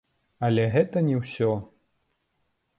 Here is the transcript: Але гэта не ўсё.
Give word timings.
Але 0.47 0.63
гэта 0.77 0.97
не 1.11 1.15
ўсё. 1.21 1.51